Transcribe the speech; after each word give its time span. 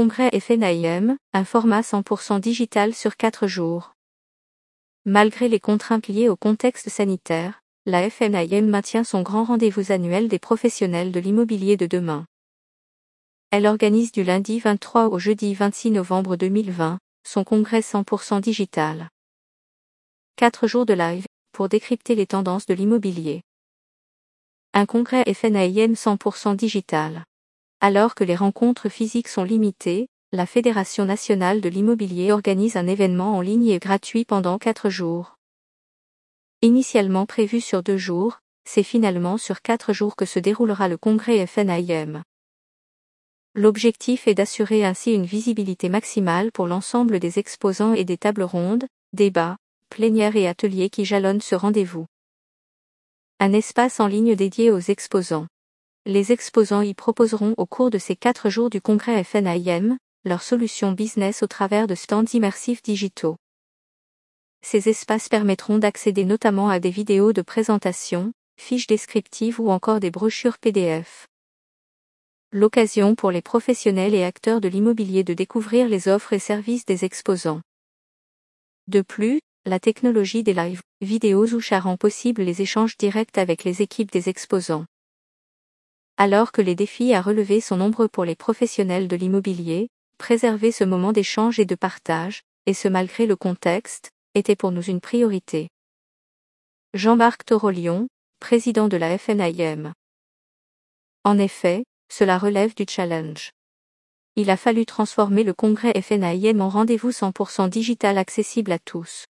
Congrès 0.00 0.30
FNIM, 0.30 1.18
un 1.32 1.44
format 1.44 1.80
100% 1.80 2.38
digital 2.38 2.94
sur 2.94 3.16
4 3.16 3.48
jours. 3.48 3.96
Malgré 5.04 5.48
les 5.48 5.58
contraintes 5.58 6.06
liées 6.06 6.28
au 6.28 6.36
contexte 6.36 6.88
sanitaire, 6.88 7.64
la 7.84 8.08
FNIM 8.08 8.68
maintient 8.68 9.02
son 9.02 9.22
grand 9.22 9.42
rendez-vous 9.42 9.90
annuel 9.90 10.28
des 10.28 10.38
professionnels 10.38 11.10
de 11.10 11.18
l'immobilier 11.18 11.76
de 11.76 11.86
demain. 11.86 12.26
Elle 13.50 13.66
organise 13.66 14.12
du 14.12 14.22
lundi 14.22 14.60
23 14.60 15.08
au 15.08 15.18
jeudi 15.18 15.52
26 15.52 15.90
novembre 15.90 16.36
2020, 16.36 17.00
son 17.24 17.42
congrès 17.42 17.80
100% 17.80 18.40
digital. 18.40 19.08
4 20.36 20.68
jours 20.68 20.86
de 20.86 20.94
live, 20.94 21.26
pour 21.50 21.68
décrypter 21.68 22.14
les 22.14 22.26
tendances 22.28 22.66
de 22.66 22.74
l'immobilier. 22.74 23.42
Un 24.74 24.86
congrès 24.86 25.24
FNIM 25.34 25.94
100% 25.94 26.54
digital. 26.54 27.24
Alors 27.80 28.16
que 28.16 28.24
les 28.24 28.34
rencontres 28.34 28.88
physiques 28.88 29.28
sont 29.28 29.44
limitées, 29.44 30.08
la 30.32 30.46
Fédération 30.46 31.04
nationale 31.04 31.60
de 31.60 31.68
l'immobilier 31.68 32.32
organise 32.32 32.76
un 32.76 32.88
événement 32.88 33.36
en 33.36 33.40
ligne 33.40 33.68
et 33.68 33.78
gratuit 33.78 34.24
pendant 34.24 34.58
4 34.58 34.90
jours. 34.90 35.36
Initialement 36.60 37.24
prévu 37.24 37.60
sur 37.60 37.84
deux 37.84 37.96
jours, 37.96 38.40
c'est 38.64 38.82
finalement 38.82 39.38
sur 39.38 39.62
quatre 39.62 39.92
jours 39.92 40.16
que 40.16 40.24
se 40.24 40.40
déroulera 40.40 40.88
le 40.88 40.96
congrès 40.96 41.46
FNIM. 41.46 42.24
L'objectif 43.54 44.26
est 44.26 44.34
d'assurer 44.34 44.84
ainsi 44.84 45.12
une 45.12 45.24
visibilité 45.24 45.88
maximale 45.88 46.50
pour 46.50 46.66
l'ensemble 46.66 47.20
des 47.20 47.38
exposants 47.38 47.94
et 47.94 48.04
des 48.04 48.18
tables 48.18 48.42
rondes, 48.42 48.88
débats, 49.12 49.56
plénières 49.88 50.34
et 50.34 50.48
ateliers 50.48 50.90
qui 50.90 51.04
jalonnent 51.04 51.40
ce 51.40 51.54
rendez-vous. 51.54 52.06
Un 53.38 53.52
espace 53.52 54.00
en 54.00 54.08
ligne 54.08 54.34
dédié 54.34 54.72
aux 54.72 54.80
exposants. 54.80 55.46
Les 56.10 56.32
exposants 56.32 56.80
y 56.80 56.94
proposeront 56.94 57.52
au 57.58 57.66
cours 57.66 57.90
de 57.90 57.98
ces 57.98 58.16
quatre 58.16 58.48
jours 58.48 58.70
du 58.70 58.80
congrès 58.80 59.22
FNIM, 59.22 59.98
leurs 60.24 60.42
solutions 60.42 60.92
business 60.92 61.42
au 61.42 61.46
travers 61.46 61.86
de 61.86 61.94
stands 61.94 62.24
immersifs 62.32 62.80
digitaux. 62.82 63.36
Ces 64.62 64.88
espaces 64.88 65.28
permettront 65.28 65.76
d'accéder 65.76 66.24
notamment 66.24 66.70
à 66.70 66.80
des 66.80 66.88
vidéos 66.88 67.34
de 67.34 67.42
présentation, 67.42 68.32
fiches 68.58 68.86
descriptives 68.86 69.60
ou 69.60 69.68
encore 69.68 70.00
des 70.00 70.10
brochures 70.10 70.56
PDF. 70.56 71.26
L'occasion 72.52 73.14
pour 73.14 73.30
les 73.30 73.42
professionnels 73.42 74.14
et 74.14 74.24
acteurs 74.24 74.62
de 74.62 74.68
l'immobilier 74.68 75.24
de 75.24 75.34
découvrir 75.34 75.88
les 75.88 76.08
offres 76.08 76.32
et 76.32 76.38
services 76.38 76.86
des 76.86 77.04
exposants. 77.04 77.60
De 78.86 79.02
plus, 79.02 79.42
la 79.66 79.78
technologie 79.78 80.42
des 80.42 80.54
live 80.54 80.80
vidéos 81.02 81.52
ou 81.52 81.60
rend 81.70 81.98
possible 81.98 82.40
les 82.40 82.62
échanges 82.62 82.96
directs 82.96 83.36
avec 83.36 83.62
les 83.64 83.82
équipes 83.82 84.10
des 84.10 84.30
exposants. 84.30 84.86
Alors 86.20 86.50
que 86.50 86.60
les 86.60 86.74
défis 86.74 87.14
à 87.14 87.22
relever 87.22 87.60
sont 87.60 87.76
nombreux 87.76 88.08
pour 88.08 88.24
les 88.24 88.34
professionnels 88.34 89.06
de 89.06 89.14
l'immobilier, 89.14 89.88
préserver 90.18 90.72
ce 90.72 90.82
moment 90.82 91.12
d'échange 91.12 91.60
et 91.60 91.64
de 91.64 91.76
partage, 91.76 92.42
et 92.66 92.74
ce 92.74 92.88
malgré 92.88 93.24
le 93.24 93.36
contexte, 93.36 94.10
était 94.34 94.56
pour 94.56 94.72
nous 94.72 94.82
une 94.82 95.00
priorité. 95.00 95.68
Jean-Marc 96.92 97.44
Torolion, 97.44 98.08
président 98.40 98.88
de 98.88 98.96
la 98.96 99.16
FNIM. 99.16 99.92
En 101.22 101.38
effet, 101.38 101.84
cela 102.10 102.36
relève 102.36 102.74
du 102.74 102.84
challenge. 102.88 103.52
Il 104.34 104.50
a 104.50 104.56
fallu 104.56 104.86
transformer 104.86 105.44
le 105.44 105.54
congrès 105.54 105.92
FNIM 106.02 106.60
en 106.60 106.68
rendez-vous 106.68 107.10
100% 107.10 107.68
digital 107.68 108.18
accessible 108.18 108.72
à 108.72 108.80
tous. 108.80 109.26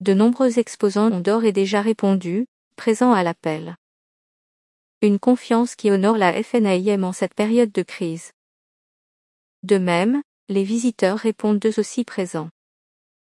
De 0.00 0.14
nombreux 0.14 0.58
exposants 0.58 1.12
ont 1.12 1.20
d'ores 1.20 1.44
et 1.44 1.52
déjà 1.52 1.82
répondu, 1.82 2.46
présents 2.76 3.12
à 3.12 3.22
l'appel. 3.22 3.76
Une 5.00 5.20
confiance 5.20 5.76
qui 5.76 5.92
honore 5.92 6.18
la 6.18 6.42
FNIM 6.42 7.04
en 7.04 7.12
cette 7.12 7.34
période 7.34 7.70
de 7.70 7.82
crise. 7.82 8.32
De 9.62 9.78
même, 9.78 10.22
les 10.48 10.64
visiteurs 10.64 11.18
répondent 11.18 11.64
eux 11.64 11.78
aussi 11.78 12.02
présents. 12.02 12.48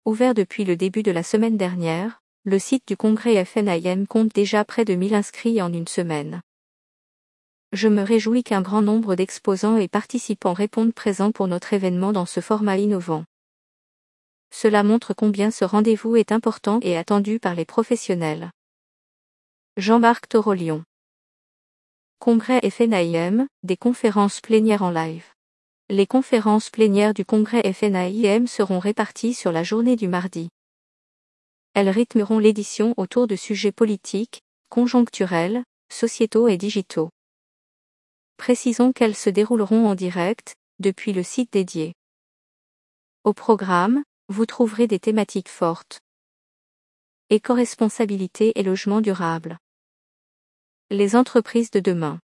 Ouvert 0.05 0.33
depuis 0.33 0.63
le 0.63 0.77
début 0.77 1.03
de 1.03 1.11
la 1.11 1.23
semaine 1.23 1.57
dernière, 1.57 2.21
le 2.45 2.57
site 2.57 2.87
du 2.87 2.95
congrès 2.95 3.43
FNIM 3.43 4.05
compte 4.07 4.33
déjà 4.33 4.63
près 4.63 4.85
de 4.85 4.93
1000 4.93 5.13
inscrits 5.13 5.61
en 5.61 5.73
une 5.73 5.89
semaine. 5.89 6.41
Je 7.73 7.89
me 7.89 8.01
réjouis 8.01 8.45
qu'un 8.45 8.61
grand 8.61 8.81
nombre 8.81 9.15
d'exposants 9.15 9.75
et 9.75 9.89
participants 9.89 10.53
répondent 10.53 10.93
présents 10.93 11.33
pour 11.33 11.49
notre 11.49 11.73
événement 11.73 12.13
dans 12.13 12.25
ce 12.25 12.39
format 12.39 12.77
innovant. 12.77 13.25
Cela 14.51 14.83
montre 14.83 15.13
combien 15.13 15.51
ce 15.51 15.65
rendez-vous 15.65 16.15
est 16.15 16.31
important 16.31 16.79
et 16.81 16.95
attendu 16.95 17.41
par 17.41 17.55
les 17.55 17.65
professionnels. 17.65 18.51
Jean-Marc 19.75 20.29
Torolion. 20.29 20.85
Congrès 22.19 22.67
FNIM, 22.67 23.47
des 23.61 23.77
conférences 23.77 24.41
plénières 24.41 24.81
en 24.81 24.89
live. 24.89 25.23
Les 25.87 26.07
conférences 26.07 26.71
plénières 26.71 27.13
du 27.13 27.23
congrès 27.23 27.71
FNAIM 27.71 28.47
seront 28.47 28.79
réparties 28.79 29.35
sur 29.35 29.51
la 29.51 29.63
journée 29.63 29.95
du 29.95 30.07
mardi. 30.07 30.49
Elles 31.75 31.89
rythmeront 31.89 32.39
l'édition 32.39 32.95
autour 32.97 33.27
de 33.27 33.35
sujets 33.35 33.71
politiques, 33.71 34.41
conjoncturels, 34.69 35.63
sociétaux 35.89 36.47
et 36.47 36.57
digitaux. 36.57 37.11
Précisons 38.37 38.93
qu'elles 38.93 39.15
se 39.15 39.29
dérouleront 39.29 39.87
en 39.87 39.93
direct, 39.93 40.55
depuis 40.79 41.13
le 41.13 41.21
site 41.21 41.53
dédié. 41.53 41.93
Au 43.23 43.33
programme, 43.33 44.03
vous 44.27 44.47
trouverez 44.47 44.87
des 44.87 44.99
thématiques 44.99 45.49
fortes. 45.49 45.99
Éco-responsabilité 47.29 48.59
et 48.59 48.63
logement 48.63 49.01
durable. 49.01 49.59
Les 50.89 51.17
entreprises 51.17 51.69
de 51.69 51.81
demain. 51.81 52.21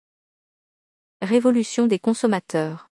Révolution 1.22 1.86
des 1.86 2.00
consommateurs. 2.00 2.90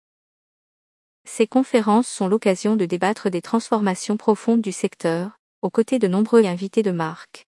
Ces 1.24 1.48
conférences 1.48 2.10
sont 2.10 2.28
l'occasion 2.28 2.76
de 2.76 2.84
débattre 2.84 3.30
des 3.30 3.42
transformations 3.42 4.18
profondes 4.18 4.60
du 4.60 4.74
secteur, 4.74 5.40
aux 5.62 5.70
côtés 5.70 6.00
de 6.00 6.10
nombreux 6.10 6.44
invités 6.44 6.84
de 6.84 6.92
marque. 6.92 7.48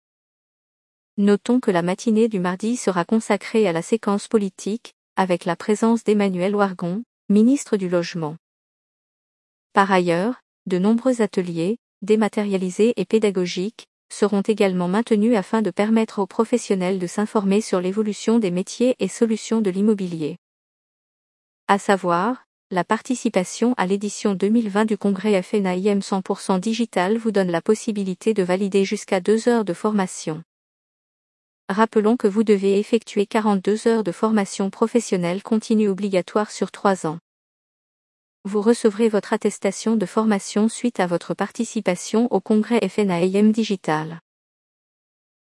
Notons 1.17 1.59
que 1.59 1.71
la 1.71 1.81
matinée 1.81 2.29
du 2.29 2.39
mardi 2.39 2.77
sera 2.77 3.07
consacrée 3.07 3.67
à 3.67 3.73
la 3.73 3.81
séquence 3.81 4.29
politique, 4.29 4.93
avec 5.17 5.47
la 5.47 5.57
présence 5.57 6.05
d'Emmanuel 6.05 6.55
Ouargon, 6.55 7.05
ministre 7.31 7.79
du 7.79 7.89
Logement. 7.89 8.37
Par 9.73 9.91
ailleurs, 9.91 10.43
de 10.67 10.77
nombreux 10.77 11.23
ateliers, 11.23 11.79
dématérialisés 12.03 12.93
et 13.01 13.07
pédagogiques, 13.07 13.87
seront 14.13 14.43
également 14.43 14.89
maintenus 14.89 15.37
afin 15.37 15.63
de 15.63 15.71
permettre 15.71 16.19
aux 16.19 16.27
professionnels 16.27 16.99
de 16.99 17.07
s'informer 17.07 17.61
sur 17.61 17.81
l'évolution 17.81 18.39
des 18.39 18.51
métiers 18.51 18.95
et 18.99 19.09
solutions 19.09 19.61
de 19.61 19.71
l'immobilier. 19.71 20.37
À 21.67 21.79
savoir, 21.79 22.45
la 22.71 22.85
participation 22.85 23.75
à 23.77 23.87
l'édition 23.87 24.35
2020 24.35 24.85
du 24.85 24.99
congrès 24.99 25.43
FNAIM 25.43 26.01
100% 26.01 26.61
digital 26.61 27.17
vous 27.17 27.31
donne 27.31 27.51
la 27.51 27.63
possibilité 27.63 28.35
de 28.35 28.43
valider 28.43 28.85
jusqu'à 28.85 29.21
deux 29.21 29.49
heures 29.49 29.65
de 29.65 29.73
formation. 29.73 30.43
Rappelons 31.69 32.17
que 32.17 32.29
vous 32.29 32.45
devez 32.45 32.79
effectuer 32.79 33.25
42 33.25 33.89
heures 33.89 34.05
de 34.05 34.13
formation 34.13 34.69
professionnelle 34.69 35.43
continue 35.43 35.89
obligatoire 35.89 36.51
sur 36.51 36.71
trois 36.71 37.07
ans. 37.07 37.19
Vous 38.45 38.61
recevrez 38.61 39.09
votre 39.09 39.33
attestation 39.33 39.95
de 39.95 40.05
formation 40.05 40.69
suite 40.69 40.99
à 40.99 41.07
votre 41.07 41.33
participation 41.33 42.27
au 42.33 42.41
congrès 42.41 42.81
FNAIM 42.89 43.53
digital. 43.53 44.21